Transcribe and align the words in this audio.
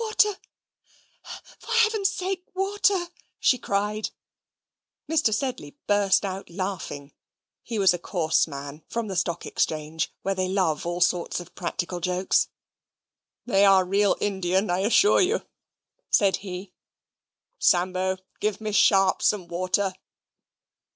"Water, 0.00 0.36
for 1.60 1.70
Heaven's 1.72 2.08
sake, 2.10 2.42
water!" 2.52 3.10
she 3.38 3.58
cried. 3.58 4.10
Mr. 5.08 5.32
Sedley 5.32 5.76
burst 5.86 6.24
out 6.24 6.50
laughing 6.50 7.12
(he 7.62 7.78
was 7.78 7.94
a 7.94 7.98
coarse 8.00 8.48
man, 8.48 8.82
from 8.88 9.06
the 9.06 9.14
Stock 9.14 9.46
Exchange, 9.46 10.12
where 10.22 10.34
they 10.34 10.48
love 10.48 10.84
all 10.84 11.00
sorts 11.00 11.38
of 11.38 11.54
practical 11.54 12.00
jokes). 12.00 12.48
"They 13.46 13.64
are 13.64 13.84
real 13.84 14.16
Indian, 14.20 14.68
I 14.68 14.80
assure 14.80 15.20
you," 15.20 15.46
said 16.10 16.38
he. 16.38 16.72
"Sambo, 17.60 18.16
give 18.40 18.60
Miss 18.60 18.74
Sharp 18.74 19.22
some 19.22 19.46
water." 19.46 19.92